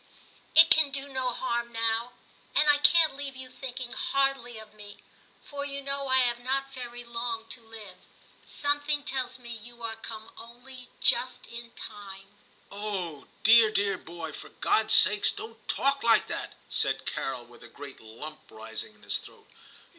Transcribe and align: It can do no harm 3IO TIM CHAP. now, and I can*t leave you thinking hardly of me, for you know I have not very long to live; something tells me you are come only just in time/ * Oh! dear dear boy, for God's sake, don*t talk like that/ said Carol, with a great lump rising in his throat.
It 0.55 0.71
can 0.71 0.89
do 0.89 1.07
no 1.09 1.31
harm 1.31 1.67
3IO 1.67 1.73
TIM 1.73 1.73
CHAP. 1.75 1.83
now, 1.83 2.13
and 2.55 2.67
I 2.71 2.77
can*t 2.79 3.15
leave 3.17 3.35
you 3.35 3.47
thinking 3.51 3.91
hardly 3.93 4.57
of 4.57 4.73
me, 4.73 4.97
for 5.43 5.63
you 5.63 5.79
know 5.79 6.07
I 6.07 6.17
have 6.21 6.39
not 6.39 6.73
very 6.73 7.03
long 7.03 7.45
to 7.49 7.61
live; 7.61 7.97
something 8.43 9.03
tells 9.03 9.37
me 9.37 9.51
you 9.55 9.83
are 9.83 9.95
come 9.95 10.31
only 10.39 10.89
just 11.01 11.45
in 11.45 11.69
time/ 11.75 12.33
* 12.55 12.71
Oh! 12.71 13.27
dear 13.43 13.69
dear 13.69 13.99
boy, 13.99 14.33
for 14.33 14.49
God's 14.49 14.95
sake, 14.95 15.35
don*t 15.35 15.59
talk 15.67 16.01
like 16.01 16.25
that/ 16.25 16.55
said 16.67 17.05
Carol, 17.05 17.45
with 17.45 17.63
a 17.63 17.67
great 17.67 17.99
lump 18.01 18.49
rising 18.49 18.95
in 18.95 19.03
his 19.03 19.19
throat. 19.19 19.47